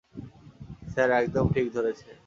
Sir, 0.91 1.09
একদম 1.11 1.45
ঠিক 1.53 1.67
ধরেছেন। 1.73 2.15